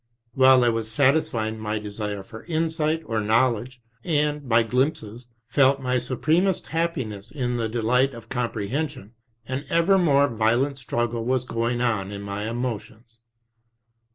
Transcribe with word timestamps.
While 0.33 0.61
1 0.61 0.73
was 0.73 0.91
satisfying 0.91 1.59
my 1.59 1.77
desire 1.77 2.23
for 2.23 2.43
insight 2.45 3.03
or 3.05 3.21
knowledge 3.21 3.83
and, 4.03 4.49
by 4.49 4.63
glimpses, 4.63 5.27
felt 5.45 5.79
my 5.79 5.99
supremest 5.99 6.65
happiness 6.65 7.29
in 7.29 7.57
the 7.57 7.69
delight 7.69 8.15
of 8.15 8.27
comprehension, 8.27 9.13
an 9.47 9.63
ever 9.69 9.99
more 9.99 10.27
violent 10.27 10.77
strug 10.77 11.11
gle 11.11 11.23
was 11.23 11.45
going 11.45 11.81
on 11.81 12.11
in 12.11 12.23
my 12.23 12.49
emotions. 12.49 13.19